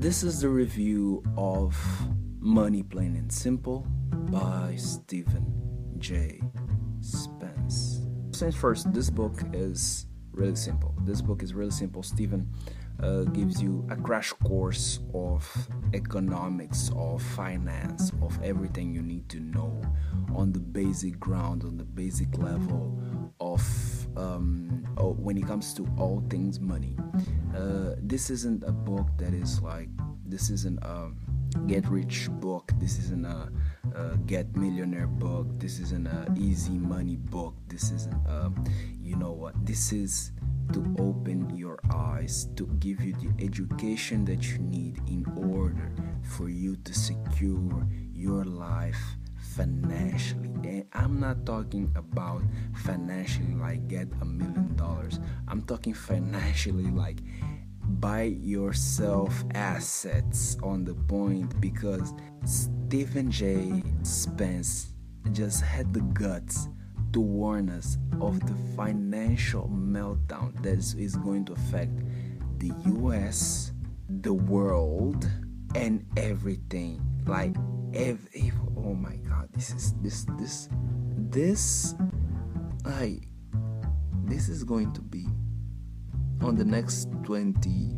this 0.00 0.22
is 0.22 0.40
the 0.40 0.48
review 0.48 1.22
of 1.36 1.76
Money 2.38 2.82
Plain 2.82 3.16
and 3.16 3.30
Simple 3.30 3.86
by 4.30 4.74
Stephen 4.76 5.44
J. 5.98 6.40
Spence. 7.00 8.00
Since 8.32 8.56
first, 8.56 8.90
this 8.94 9.10
book 9.10 9.42
is 9.52 10.06
really 10.32 10.56
simple. 10.56 10.94
This 11.02 11.20
book 11.20 11.42
is 11.42 11.52
really 11.52 11.70
simple. 11.70 12.02
Stephen 12.02 12.50
uh, 13.02 13.24
gives 13.24 13.62
you 13.62 13.86
a 13.90 13.96
crash 13.96 14.32
course 14.32 15.00
of 15.12 15.46
economics, 15.92 16.90
of 16.96 17.20
finance, 17.22 18.10
of 18.22 18.42
everything 18.42 18.94
you 18.94 19.02
need 19.02 19.28
to 19.28 19.38
know 19.38 19.82
on 20.34 20.50
the 20.50 20.60
basic 20.60 21.20
ground, 21.20 21.62
on 21.62 21.76
the 21.76 21.84
basic 21.84 22.38
level 22.38 22.98
of 23.38 23.60
um, 24.16 24.86
oh, 24.96 25.12
when 25.12 25.36
it 25.36 25.46
comes 25.46 25.74
to 25.74 25.86
all 25.98 26.22
things 26.30 26.60
money. 26.60 26.96
Uh, 27.56 27.94
this 27.98 28.30
isn't 28.30 28.64
a 28.64 28.72
book 28.72 29.06
that 29.18 29.34
is 29.34 29.60
like 29.60 29.88
this 30.26 30.50
isn't 30.50 30.78
a 30.82 31.10
get 31.66 31.86
rich 31.88 32.28
book. 32.30 32.72
This 32.78 32.98
isn't 32.98 33.26
a, 33.26 33.50
a 33.94 34.16
get 34.18 34.54
millionaire 34.56 35.06
book. 35.06 35.46
This 35.58 35.78
isn't 35.80 36.06
a 36.06 36.32
easy 36.38 36.78
money 36.78 37.16
book. 37.16 37.54
This 37.68 37.90
isn't 37.90 38.26
a, 38.26 38.52
you 39.00 39.16
know 39.16 39.32
what? 39.32 39.54
This 39.66 39.92
is 39.92 40.32
to 40.72 40.94
open 41.00 41.50
your 41.56 41.80
eyes 41.92 42.46
to 42.54 42.66
give 42.78 43.02
you 43.02 43.12
the 43.14 43.44
education 43.44 44.24
that 44.24 44.46
you 44.52 44.58
need 44.58 45.00
in 45.08 45.26
order 45.36 45.92
for 46.22 46.48
you 46.48 46.76
to 46.76 46.94
secure 46.94 47.86
your 48.12 48.44
life 48.44 49.02
financially. 49.56 50.48
And 50.64 50.84
I'm 50.92 51.20
not 51.20 51.46
talking 51.46 51.92
about 51.96 52.42
financially 52.84 53.54
like 53.54 53.88
get 53.88 54.08
a 54.20 54.24
million 54.24 54.76
dollars. 54.76 55.20
I'm 55.48 55.62
talking 55.62 55.94
financially 55.94 56.90
like 56.90 57.20
buy 57.98 58.22
yourself 58.22 59.44
assets 59.54 60.56
on 60.62 60.84
the 60.84 60.94
point 60.94 61.60
because 61.60 62.14
Stephen 62.44 63.30
J. 63.30 63.82
Spence 64.02 64.94
just 65.32 65.62
had 65.62 65.92
the 65.92 66.00
guts 66.00 66.68
to 67.12 67.20
warn 67.20 67.68
us 67.70 67.98
of 68.20 68.38
the 68.46 68.54
financial 68.76 69.68
meltdown 69.68 70.54
that 70.62 70.78
is 70.78 71.16
going 71.16 71.44
to 71.46 71.52
affect 71.54 71.92
the 72.58 72.72
US, 72.84 73.72
the 74.08 74.32
world, 74.32 75.28
and 75.74 76.06
everything. 76.16 77.00
Like, 77.26 77.56
if, 77.92 78.54
oh 78.76 78.94
my 78.94 79.16
god, 79.28 79.48
this 79.52 79.70
is 79.70 79.94
this 80.00 80.26
this 80.38 80.68
this 81.30 81.94
like 82.84 83.28
this 84.24 84.48
is 84.48 84.64
going 84.64 84.92
to 84.92 85.00
be 85.00 85.26
on 86.42 86.56
the 86.56 86.64
next 86.64 87.08
20 87.24 87.96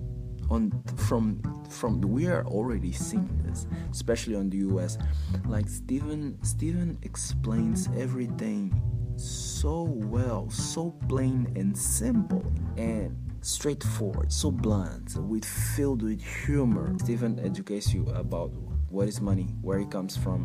on 0.50 0.72
from 0.96 1.40
from 1.70 2.00
we 2.00 2.26
are 2.26 2.44
already 2.46 2.92
seeing 2.92 3.40
this 3.44 3.66
especially 3.90 4.34
on 4.34 4.50
the 4.50 4.58
US 4.58 4.98
like 5.46 5.68
Stephen 5.68 6.38
Stephen 6.42 6.98
explains 7.02 7.88
everything 7.96 8.82
so 9.16 9.82
well 9.82 10.50
so 10.50 10.90
plain 11.08 11.50
and 11.54 11.76
simple 11.76 12.44
and 12.76 13.16
straightforward 13.42 14.32
so 14.32 14.50
blunt 14.50 15.16
with 15.16 15.44
filled 15.44 16.02
with 16.02 16.22
humor. 16.22 16.94
Stephen 16.98 17.38
educates 17.40 17.92
you 17.92 18.06
about 18.14 18.52
what 18.92 19.08
is 19.08 19.20
money 19.20 19.48
where 19.62 19.78
it 19.78 19.90
comes 19.90 20.16
from 20.16 20.40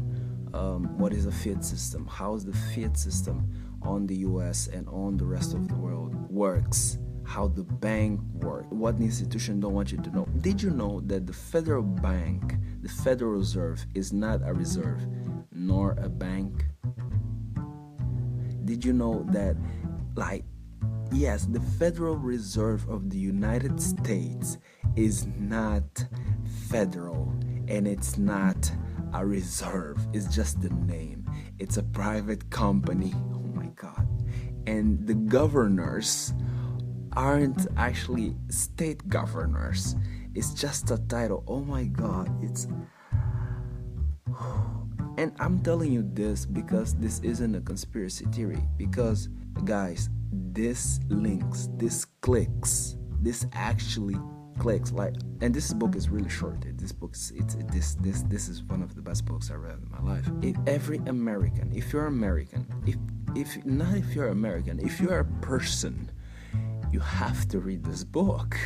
um, 0.53 0.97
what 0.97 1.13
is 1.13 1.25
a 1.25 1.31
fiat 1.31 1.63
system 1.63 2.07
how 2.07 2.33
is 2.33 2.45
the 2.45 2.53
fiat 2.53 2.97
system 2.97 3.49
on 3.81 4.07
the 4.07 4.15
US 4.17 4.67
and 4.67 4.87
on 4.89 5.17
the 5.17 5.25
rest 5.25 5.53
of 5.53 5.67
the 5.67 5.75
world 5.75 6.15
works 6.31 6.97
how 7.27 7.49
the 7.49 7.63
bank 7.63 8.21
works, 8.35 8.67
what 8.69 8.97
the 8.97 9.03
institution 9.03 9.59
don't 9.59 9.73
want 9.73 9.91
you 9.91 9.97
to 9.97 10.09
know. 10.11 10.25
Did 10.39 10.61
you 10.61 10.69
know 10.69 11.01
that 11.01 11.27
the 11.27 11.33
federal 11.33 11.83
bank, 11.83 12.55
the 12.81 12.87
Federal 12.87 13.31
Reserve, 13.31 13.85
is 13.93 14.13
not 14.13 14.39
a 14.45 14.53
reserve 14.53 15.05
nor 15.51 15.91
a 16.01 16.07
bank? 16.07 16.65
Did 18.63 18.85
you 18.85 18.93
know 18.93 19.25
that, 19.31 19.57
like, 20.15 20.45
yes, 21.11 21.45
the 21.45 21.59
Federal 21.59 22.15
Reserve 22.15 22.87
of 22.87 23.09
the 23.09 23.17
United 23.17 23.81
States 23.81 24.57
is 24.95 25.27
not 25.37 25.83
federal 26.69 27.37
and 27.67 27.87
it's 27.87 28.17
not 28.17 28.71
a 29.13 29.25
reserve, 29.25 29.97
it's 30.13 30.33
just 30.33 30.61
the 30.61 30.69
name. 30.69 31.29
It's 31.59 31.77
a 31.77 31.83
private 31.83 32.49
company. 32.49 33.13
Oh 33.33 33.39
my 33.55 33.67
god. 33.75 34.07
And 34.67 35.05
the 35.07 35.15
governors 35.15 36.33
aren't 37.13 37.67
actually 37.77 38.35
state 38.49 39.07
governors. 39.09 39.95
It's 40.35 40.53
just 40.53 40.91
a 40.91 40.97
title. 40.97 41.43
Oh 41.47 41.61
my 41.61 41.85
god, 41.85 42.29
it's. 42.43 42.67
And 45.17 45.33
I'm 45.39 45.59
telling 45.63 45.91
you 45.91 46.03
this 46.13 46.45
because 46.45 46.93
this 46.93 47.19
isn't 47.21 47.55
a 47.55 47.61
conspiracy 47.61 48.25
theory. 48.25 48.61
Because, 48.77 49.29
guys, 49.65 50.11
this 50.31 50.99
links, 51.09 51.69
this 51.73 52.05
clicks, 52.21 52.97
this 53.19 53.47
actually 53.53 54.17
clicks. 54.59 54.91
Like, 54.91 55.15
and 55.41 55.53
this 55.53 55.73
book 55.73 55.95
is 55.95 56.09
really 56.09 56.29
short. 56.29 56.65
This 56.77 56.91
book, 56.91 57.13
is, 57.15 57.31
it's 57.35 57.55
this 57.71 57.95
this 57.95 58.21
this 58.23 58.49
is 58.49 58.63
one 58.63 58.81
of 58.81 58.95
the 58.95 59.01
best 59.01 59.25
books 59.25 59.51
I 59.51 59.55
read 59.55 59.79
in 59.83 59.89
my 59.91 60.01
life. 60.13 60.29
If 60.41 60.55
every 60.67 60.97
American, 61.07 61.71
if 61.73 61.93
you're 61.93 62.07
American, 62.07 62.67
if 62.85 62.95
if 63.35 63.65
not 63.65 63.95
if 63.97 64.15
you're 64.15 64.29
American, 64.29 64.79
if 64.79 64.99
you're 64.99 65.19
a 65.19 65.25
person 65.41 66.11
you 66.91 66.99
have 67.01 67.47
to 67.49 67.59
read 67.59 67.83
this 67.83 68.03
book. 68.03 68.57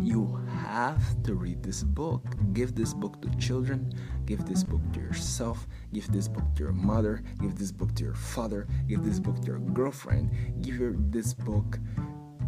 You 0.00 0.40
have 0.62 1.22
to 1.24 1.34
read 1.34 1.62
this 1.62 1.82
book. 1.82 2.24
Give 2.52 2.74
this 2.74 2.94
book 2.94 3.20
to 3.22 3.30
children. 3.36 3.92
Give 4.24 4.44
this 4.46 4.64
book 4.64 4.80
to 4.94 5.00
yourself. 5.00 5.68
Give 5.92 6.10
this 6.10 6.26
book 6.26 6.44
to 6.56 6.64
your 6.64 6.72
mother. 6.72 7.22
Give 7.40 7.56
this 7.56 7.70
book 7.70 7.94
to 7.96 8.04
your 8.04 8.14
father. 8.14 8.66
Give 8.88 9.04
this 9.04 9.20
book 9.20 9.40
to 9.42 9.46
your 9.46 9.58
girlfriend. 9.58 10.30
Give 10.62 10.76
your, 10.76 10.94
this 10.96 11.34
book 11.34 11.78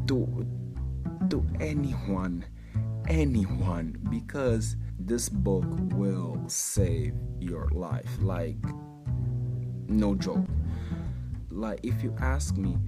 to 0.06 0.46
to 1.28 1.46
anyone, 1.60 2.44
anyone, 3.08 3.98
because 4.10 4.76
this 4.98 5.28
book 5.28 5.66
will 5.92 6.42
save 6.46 7.14
your 7.40 7.68
life. 7.72 8.10
Like 8.20 8.56
no 9.88 10.14
joke. 10.14 10.46
Like 11.50 11.80
if 11.82 12.02
you 12.02 12.14
ask 12.20 12.56
me 12.56 12.78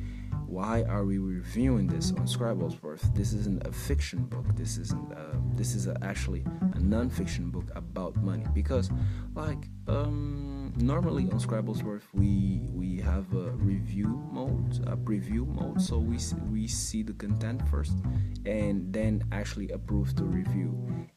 why 0.53 0.83
are 0.83 1.07
we 1.07 1.17
reviewing 1.17 1.87
this 1.87 2.11
on 2.11 2.27
Scribblesworth? 2.27 3.15
This 3.15 3.33
isn't 3.33 3.67
a 3.67 3.73
fiction 3.73 4.25
book. 4.25 4.45
This 4.55 4.77
isn't. 4.77 5.11
Uh, 5.11 5.39
this 5.55 5.75
is 5.75 5.87
a, 5.87 5.97
actually 6.03 6.45
a 6.75 6.79
non-fiction 6.79 7.49
book 7.49 7.71
about 7.75 8.17
money 8.17 8.45
because, 8.53 8.91
like, 9.35 9.71
um, 9.89 10.62
normally 10.77 11.25
on 11.31 11.39
Scribblesworth 11.39 12.03
we 12.13 12.61
we 12.73 12.99
have 13.01 13.33
a 13.35 13.51
review 13.53 14.23
mode, 14.33 14.81
a 14.87 14.97
preview 14.97 15.47
mode. 15.47 15.81
So 15.81 15.99
we 15.99 16.19
we 16.51 16.67
see 16.67 17.03
the 17.03 17.13
content 17.15 17.69
first, 17.69 17.97
and 18.47 18.93
then 18.93 19.25
actually 19.33 19.71
approve 19.71 20.15
the 20.17 20.25
review. 20.25 20.73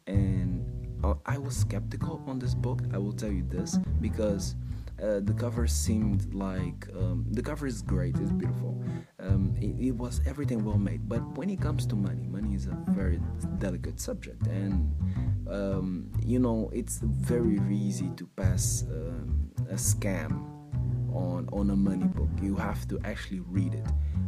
And 0.07 0.65
uh, 1.03 1.15
I 1.25 1.37
was 1.37 1.55
skeptical 1.55 2.23
on 2.27 2.39
this 2.39 2.53
book. 2.53 2.81
I 2.93 2.97
will 2.97 3.13
tell 3.13 3.31
you 3.31 3.43
this 3.47 3.77
because 4.01 4.55
uh, 5.01 5.19
the 5.21 5.33
cover 5.33 5.67
seemed 5.67 6.33
like 6.33 6.87
um, 6.95 7.25
the 7.31 7.41
cover 7.41 7.67
is 7.67 7.81
great, 7.81 8.17
it's 8.17 8.31
beautiful. 8.31 8.81
Um, 9.19 9.55
it, 9.59 9.87
it, 9.87 9.91
was 9.91 10.21
everything 10.25 10.63
well 10.63 10.77
made, 10.77 11.09
but 11.09 11.19
when 11.37 11.49
it 11.49 11.59
comes 11.59 11.85
to 11.87 11.95
money, 11.95 12.27
money 12.27 12.55
is 12.55 12.67
a 12.67 12.77
very 12.89 13.19
delicate 13.57 13.99
subject, 13.99 14.47
and 14.47 14.95
um, 15.49 16.11
you 16.23 16.39
know 16.39 16.69
it's 16.73 16.99
very 16.99 17.59
easy 17.69 18.09
to 18.15 18.25
pass 18.37 18.83
um, 18.89 19.51
a 19.69 19.75
scam 19.75 20.45
on 21.13 21.49
on 21.51 21.71
a 21.71 21.75
money 21.75 22.07
book. 22.07 22.29
You 22.41 22.55
have 22.55 22.87
to 22.89 22.99
actually 23.03 23.41
read 23.41 23.73
it. 23.73 23.87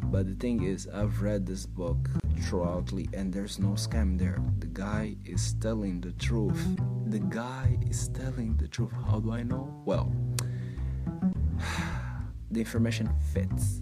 But 0.10 0.28
the 0.28 0.36
thing 0.36 0.64
is, 0.64 0.88
I've 0.94 1.22
read 1.22 1.46
this 1.46 1.66
book 1.66 2.10
throughoutly, 2.42 3.10
and 3.14 3.34
there's 3.34 3.60
no 3.60 3.70
scam 3.70 4.18
there. 4.18 4.42
The 4.60 4.68
guy 4.68 5.16
is 5.26 5.54
telling 5.62 6.02
the 6.02 6.12
truth. 6.14 6.78
The 7.08 7.20
guy 7.20 7.78
is 7.90 8.10
telling 8.10 8.56
the 8.58 8.68
truth. 8.68 8.94
How 9.06 9.20
do 9.20 9.32
I 9.32 9.44
know? 9.44 9.82
Well 9.86 10.12
the 12.52 12.60
information 12.60 13.10
fits. 13.34 13.82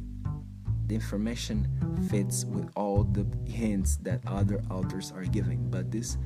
The 0.87 0.95
information 0.95 1.67
fits 2.09 2.45
with 2.45 2.69
all 2.75 3.03
the 3.03 3.25
hints 3.49 3.97
that 4.03 4.21
other 4.27 4.61
authors 4.69 5.11
are 5.11 5.25
giving, 5.25 5.69
but 5.71 5.91
this 5.91 6.17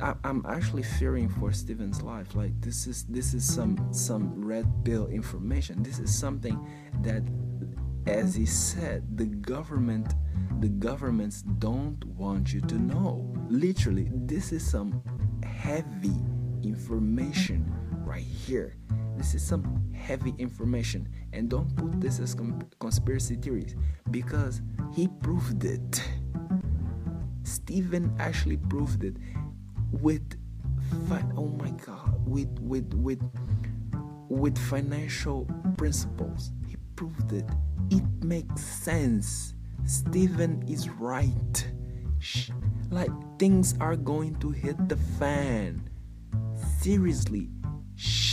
I'm 0.00 0.44
actually 0.48 0.84
fearing 0.84 1.28
for 1.28 1.52
Stephen's 1.52 2.02
life. 2.02 2.34
Like 2.34 2.60
this 2.60 2.86
is 2.86 3.04
this 3.04 3.34
is 3.34 3.44
some 3.44 3.78
some 3.92 4.44
red 4.44 4.66
pill 4.84 5.06
information. 5.08 5.82
This 5.82 5.98
is 5.98 6.16
something 6.16 6.58
that, 7.02 7.22
as 8.06 8.34
he 8.34 8.46
said, 8.46 9.16
the 9.16 9.26
government 9.26 10.14
the 10.60 10.68
governments 10.68 11.42
don't 11.42 12.04
want 12.04 12.52
you 12.52 12.60
to 12.62 12.74
know. 12.76 13.32
Literally, 13.48 14.08
this 14.12 14.52
is 14.52 14.68
some 14.68 15.02
heavy 15.44 16.16
information 16.62 17.72
right 18.08 18.24
here. 18.46 18.74
This 19.16 19.34
is 19.34 19.42
some 19.42 19.92
heavy 19.92 20.34
information, 20.38 21.08
and 21.32 21.50
don't 21.50 21.74
put 21.76 22.00
this 22.00 22.18
as 22.20 22.34
conspiracy 22.80 23.36
theories 23.36 23.76
because 24.10 24.62
he 24.94 25.08
proved 25.20 25.64
it. 25.64 26.02
Stephen 27.42 28.14
actually 28.18 28.56
proved 28.56 29.04
it. 29.04 29.16
with 29.92 30.36
fi- 31.08 31.24
oh 31.36 31.48
my 31.48 31.70
god 31.86 32.14
with 32.26 32.48
with 32.60 32.92
with 32.94 33.20
with 34.28 34.56
financial 34.58 35.46
principles 35.76 36.52
he 36.68 36.76
proved 36.96 37.32
it 37.32 37.44
it 37.90 38.04
makes 38.22 38.62
sense 38.62 39.54
Stephen 39.84 40.62
is 40.68 40.88
right 40.90 41.68
Shh. 42.18 42.50
like 42.90 43.10
things 43.38 43.74
are 43.80 43.96
going 43.96 44.34
to 44.36 44.50
hit 44.50 44.76
the 44.88 44.96
fan 45.18 45.88
seriously 46.80 47.48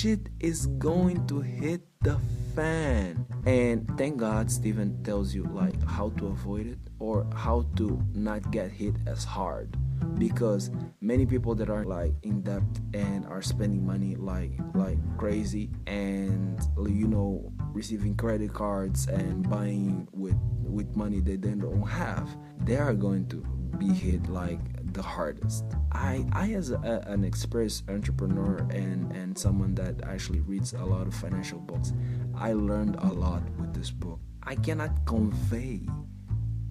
shit 0.06 0.30
is 0.40 0.68
going 0.78 1.26
to 1.26 1.42
hit 1.42 1.82
the 2.04 2.20
fan. 2.54 3.26
And 3.48 3.90
thank 3.98 4.18
god 4.18 4.52
Stephen 4.52 5.02
tells 5.02 5.34
you 5.34 5.46
like 5.46 5.82
how 5.90 6.10
to 6.22 6.28
avoid 6.28 6.68
it 6.68 6.78
or 7.00 7.26
how 7.34 7.66
to 7.78 8.00
not 8.14 8.52
get 8.52 8.70
hit 8.70 8.94
as 9.08 9.24
hard. 9.24 9.76
Because 10.20 10.70
many 11.02 11.26
people 11.26 11.56
that 11.56 11.72
are 11.72 11.86
like 11.86 12.14
in 12.22 12.44
debt 12.44 12.62
and 12.94 13.26
are 13.26 13.42
spending 13.42 13.84
money 13.84 14.14
like 14.16 14.52
like 14.76 15.00
crazy 15.18 15.72
and 15.88 16.62
you 16.86 17.08
know 17.08 17.52
receiving 17.74 18.14
credit 18.16 18.54
cards 18.54 19.08
and 19.08 19.50
buying 19.50 20.08
with 20.12 20.38
with 20.62 20.96
money 20.96 21.20
they 21.20 21.36
then 21.36 21.58
don't 21.60 21.88
have 21.88 22.30
they 22.62 22.78
are 22.78 22.94
going 22.94 23.26
to 23.30 23.38
be 23.80 23.90
hit 23.90 24.30
like 24.30 24.60
the 24.96 25.02
hardest 25.04 25.64
i 25.92 26.26
i 26.32 26.52
as 26.54 26.72
a, 26.72 27.04
an 27.08 27.24
experienced 27.24 27.88
entrepreneur 27.90 28.58
and 28.72 29.12
and 29.12 29.38
someone 29.38 29.76
that 29.76 29.96
actually 30.04 30.40
reads 30.42 30.74
a 30.74 30.86
lot 30.86 31.06
of 31.06 31.14
financial 31.14 31.60
books 31.60 31.94
i 32.36 32.54
learned 32.54 32.96
a 33.02 33.14
lot 33.14 33.44
with 33.60 33.74
this 33.74 33.92
book 33.92 34.20
i 34.44 34.56
cannot 34.56 35.06
convey 35.06 35.82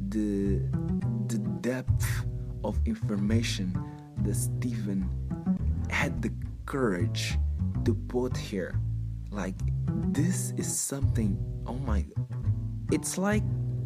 the 0.08 0.60
the 1.28 1.38
depth 1.60 2.24
of 2.64 2.78
information 2.86 3.72
that 4.22 4.34
Stephen 4.34 5.08
had 5.90 6.22
the 6.22 6.32
courage 6.66 7.38
to 7.84 7.94
put 7.94 8.36
here. 8.36 8.80
Like 9.30 9.54
this 10.12 10.52
is 10.56 10.66
something 10.74 11.38
oh 11.66 11.74
my 11.74 12.04
it's 12.92 13.18
like 13.18 13.42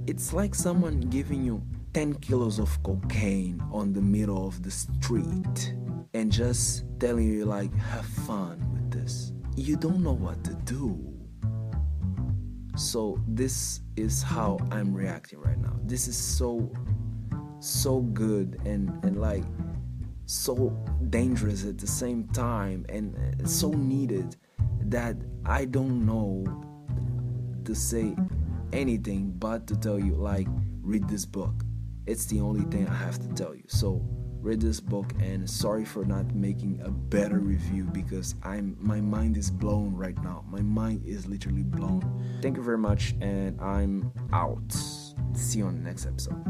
it's 0.06 0.32
like 0.32 0.54
someone 0.54 1.00
giving 1.00 1.44
you 1.44 1.62
10 1.94 2.14
kilos 2.14 2.58
of 2.58 2.82
cocaine 2.82 3.62
on 3.72 3.92
the 3.92 4.00
middle 4.00 4.46
of 4.46 4.62
the 4.62 4.70
street 4.70 5.74
and 6.14 6.30
just 6.30 6.84
telling 6.98 7.28
you 7.28 7.44
like 7.44 7.74
have 7.76 8.06
fun 8.06 8.58
with 8.72 8.90
this. 8.90 9.32
You 9.56 9.76
don't 9.76 10.02
know 10.02 10.12
what 10.12 10.44
to 10.44 10.54
do. 10.64 10.98
So 12.76 13.20
this 13.26 13.80
is 13.96 14.22
how 14.22 14.58
I'm 14.70 14.94
reacting 14.94 15.40
right 15.40 15.58
now. 15.58 15.76
This 15.84 16.08
is 16.08 16.16
so 16.16 16.70
so 17.60 18.00
good 18.00 18.60
and 18.64 19.04
and 19.04 19.20
like 19.20 19.44
so 20.26 20.70
dangerous 21.10 21.64
at 21.64 21.78
the 21.78 21.86
same 21.86 22.28
time 22.28 22.84
and 22.88 23.16
uh, 23.16 23.46
so 23.46 23.70
needed 23.70 24.36
that 24.82 25.16
I 25.44 25.64
don't 25.64 26.06
know 26.06 26.44
to 27.64 27.74
say 27.74 28.14
anything 28.72 29.32
but 29.38 29.66
to 29.66 29.76
tell 29.76 29.98
you 29.98 30.14
like 30.14 30.46
read 30.82 31.08
this 31.08 31.24
book. 31.26 31.64
It's 32.08 32.24
the 32.24 32.40
only 32.40 32.62
thing 32.70 32.88
I 32.88 32.94
have 32.94 33.18
to 33.18 33.28
tell 33.34 33.54
you. 33.54 33.64
So 33.66 34.02
read 34.40 34.62
this 34.62 34.80
book 34.80 35.12
and 35.20 35.48
sorry 35.48 35.84
for 35.84 36.06
not 36.06 36.34
making 36.34 36.80
a 36.82 36.90
better 36.90 37.38
review 37.38 37.84
because 37.84 38.34
I'm 38.42 38.78
my 38.80 38.98
mind 38.98 39.36
is 39.36 39.50
blown 39.50 39.94
right 39.94 40.16
now. 40.22 40.42
My 40.48 40.62
mind 40.62 41.02
is 41.04 41.26
literally 41.26 41.64
blown. 41.64 42.00
Thank 42.40 42.56
you 42.56 42.62
very 42.62 42.78
much 42.78 43.14
and 43.20 43.60
I'm 43.60 44.10
out. 44.32 44.72
See 45.34 45.58
you 45.58 45.66
on 45.66 45.74
the 45.74 45.82
next 45.82 46.06
episode. 46.06 46.42